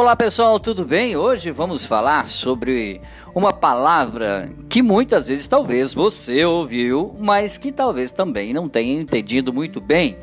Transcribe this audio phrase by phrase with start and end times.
[0.00, 1.14] Olá pessoal, tudo bem?
[1.14, 3.02] Hoje vamos falar sobre
[3.34, 9.52] uma palavra que muitas vezes talvez você ouviu, mas que talvez também não tenha entendido
[9.52, 10.16] muito bem.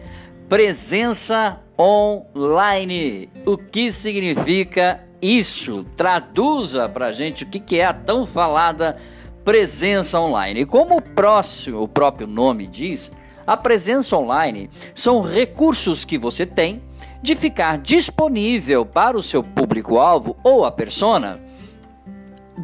[0.49, 3.29] Presença online.
[3.45, 5.85] O que significa isso?
[5.95, 8.97] Traduza pra gente o que é a tão falada
[9.45, 10.61] presença online.
[10.61, 13.11] E como o próximo, o próprio nome diz,
[13.47, 16.83] a presença online são recursos que você tem
[17.21, 21.39] de ficar disponível para o seu público-alvo ou a persona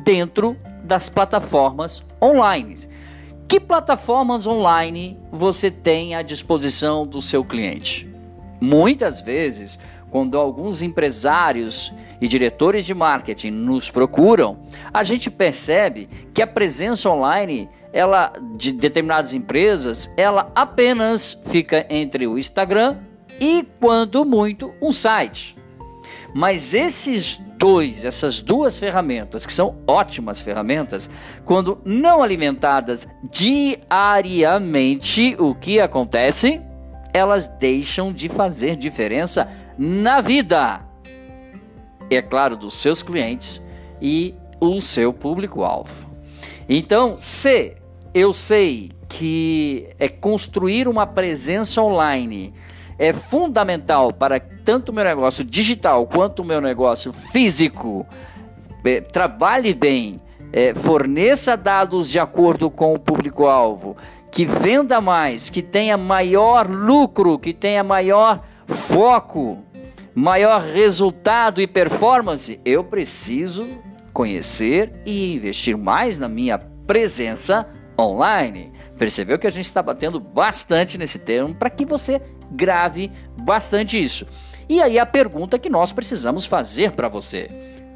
[0.03, 2.77] dentro das plataformas online.
[3.47, 8.09] Que plataformas online você tem à disposição do seu cliente?
[8.59, 9.79] Muitas vezes,
[10.09, 14.59] quando alguns empresários e diretores de marketing nos procuram,
[14.93, 22.27] a gente percebe que a presença online, ela de determinadas empresas, ela apenas fica entre
[22.27, 22.97] o Instagram
[23.39, 25.55] e, quando muito, um site.
[26.33, 31.07] Mas esses dois, essas duas ferramentas, que são ótimas ferramentas,
[31.45, 36.59] quando não alimentadas diariamente, o que acontece?
[37.13, 40.81] Elas deixam de fazer diferença na vida.
[42.09, 43.61] É claro, dos seus clientes
[44.01, 46.09] e o seu público-alvo.
[46.67, 47.82] Então, se
[48.13, 52.53] eu sei que é construir uma presença online
[52.97, 58.05] é fundamental para tanto o meu negócio digital quanto o meu negócio físico.
[58.85, 63.97] É, trabalhe bem, é, forneça dados de acordo com o público-alvo,
[64.31, 69.63] que venda mais, que tenha maior lucro, que tenha maior foco,
[70.13, 73.67] maior resultado e performance, eu preciso
[74.11, 77.67] conhecer e investir mais na minha presença
[77.99, 78.71] online.
[78.97, 84.25] Percebeu que a gente está batendo bastante nesse termo para que você grave bastante isso.
[84.69, 87.49] E aí a pergunta que nós precisamos fazer para você: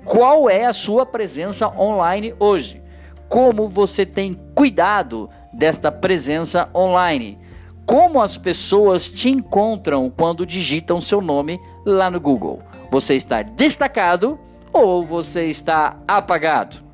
[0.05, 2.81] qual é a sua presença online hoje?
[3.29, 7.37] Como você tem cuidado desta presença online?
[7.85, 12.61] Como as pessoas te encontram quando digitam seu nome lá no Google?
[12.91, 14.39] Você está destacado
[14.73, 16.86] ou você está apagado?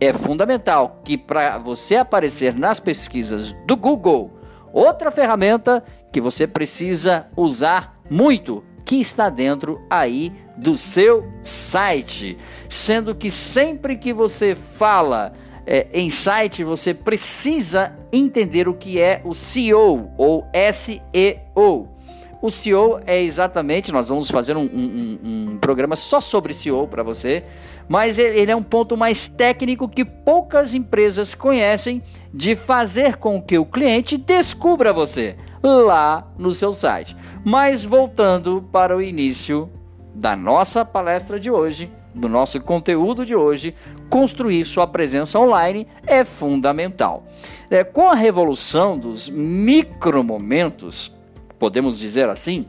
[0.00, 4.30] É fundamental que para você aparecer nas pesquisas do Google,
[4.72, 12.36] outra ferramenta que você precisa usar muito, que está dentro aí do seu site.
[12.68, 15.32] Sendo que sempre que você fala
[15.66, 21.95] é, em site, você precisa entender o que é o SEO ou SEO.
[22.46, 27.02] O SEO é exatamente, nós vamos fazer um, um, um programa só sobre SEO para
[27.02, 27.42] você,
[27.88, 32.00] mas ele é um ponto mais técnico que poucas empresas conhecem
[32.32, 37.16] de fazer com que o cliente descubra você lá no seu site.
[37.44, 39.68] Mas voltando para o início
[40.14, 43.74] da nossa palestra de hoje, do nosso conteúdo de hoje,
[44.08, 47.24] construir sua presença online é fundamental.
[47.68, 51.15] É, com a revolução dos micromomentos,
[51.58, 52.66] podemos dizer assim,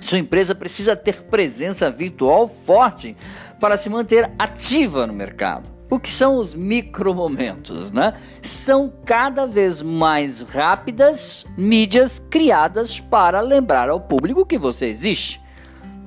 [0.00, 3.16] sua empresa precisa ter presença virtual forte
[3.60, 5.68] para se manter ativa no mercado.
[5.90, 8.14] O que são os micromomentos, né?
[8.40, 15.40] São cada vez mais rápidas mídias criadas para lembrar ao público que você existe.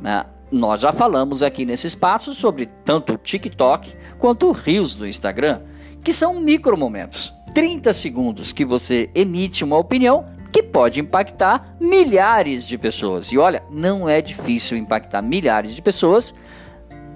[0.01, 0.25] Né?
[0.49, 5.61] Nós já falamos aqui nesse espaço sobre tanto o TikTok quanto o Reels do Instagram,
[6.01, 7.33] que são micromomentos.
[7.53, 13.31] 30 segundos que você emite uma opinião que pode impactar milhares de pessoas.
[13.31, 16.33] E olha, não é difícil impactar milhares de pessoas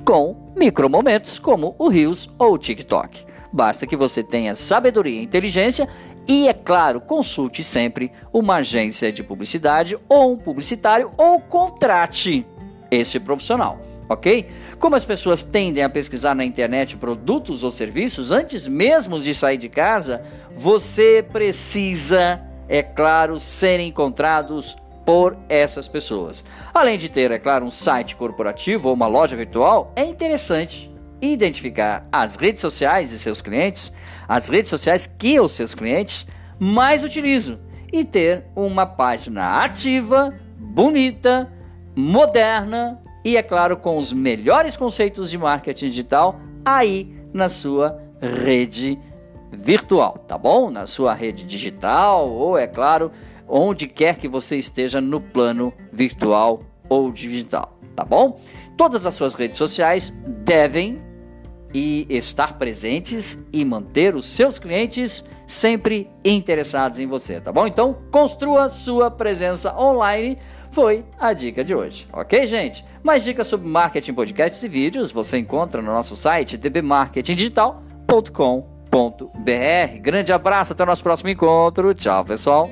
[0.03, 3.27] com micromomentos como o Reels ou o TikTok.
[3.53, 5.87] Basta que você tenha sabedoria e inteligência
[6.27, 12.45] e, é claro, consulte sempre uma agência de publicidade ou um publicitário ou contrate
[12.89, 14.47] esse profissional, ok?
[14.79, 19.57] Como as pessoas tendem a pesquisar na internet produtos ou serviços antes mesmo de sair
[19.57, 20.23] de casa,
[20.55, 26.43] você precisa, é claro, ser encontrados por essas pessoas.
[26.73, 30.91] Além de ter, é claro, um site corporativo ou uma loja virtual, é interessante
[31.21, 33.91] identificar as redes sociais de seus clientes,
[34.27, 36.27] as redes sociais que os seus clientes
[36.59, 37.59] mais utilizam
[37.91, 41.51] e ter uma página ativa, bonita,
[41.95, 48.99] moderna e, é claro, com os melhores conceitos de marketing digital aí na sua rede
[49.51, 50.69] virtual, tá bom?
[50.69, 53.11] Na sua rede digital ou, é claro,
[53.47, 58.39] onde quer que você esteja no plano virtual ou digital, tá bom?
[58.75, 60.13] Todas as suas redes sociais
[60.43, 61.01] devem
[61.73, 67.67] e estar presentes e manter os seus clientes sempre interessados em você, tá bom?
[67.67, 70.37] Então, construa sua presença online.
[70.71, 72.85] Foi a dica de hoje, ok, gente?
[73.01, 78.76] Mais dicas sobre marketing, podcasts e vídeos você encontra no nosso site dbmarketingdigital.com.br.
[80.01, 81.93] Grande abraço, até o nosso próximo encontro.
[81.93, 82.69] Tchau, pessoal.